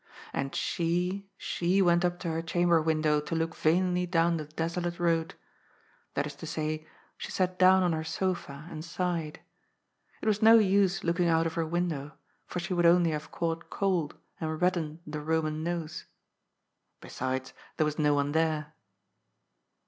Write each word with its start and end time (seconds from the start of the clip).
And 0.33 0.55
she, 0.55 1.29
she 1.37 1.79
went 1.79 2.03
up 2.03 2.17
to 2.21 2.29
her 2.31 2.41
chamber 2.41 2.81
window 2.81 3.19
to 3.21 3.35
look 3.35 3.53
vainly 3.55 4.07
down 4.07 4.37
the 4.37 4.45
desolate 4.45 4.99
road. 4.99 5.35
That 6.15 6.25
is 6.25 6.33
to 6.37 6.47
say, 6.47 6.87
she 7.19 7.29
sat 7.31 7.59
down 7.59 7.83
on 7.83 7.93
her 7.93 8.03
sofa 8.03 8.67
and 8.71 8.83
sighed. 8.83 9.41
It 10.19 10.25
was 10.25 10.41
no 10.41 10.57
use 10.57 11.03
looking 11.03 11.27
out 11.27 11.45
of 11.45 11.53
her 11.53 11.67
win 11.67 11.89
dow, 11.89 12.13
for 12.47 12.57
she 12.57 12.73
would 12.73 12.87
only 12.87 13.11
have 13.11 13.29
caught 13.29 13.69
cold 13.69 14.15
and 14.39 14.59
reddened 14.59 15.01
the 15.05 15.19
Boman 15.19 15.61
nose. 15.61 16.05
Besides, 16.99 17.53
there 17.77 17.85
was 17.85 17.99
no 17.99 18.15
one 18.15 18.31
there. 18.31 18.73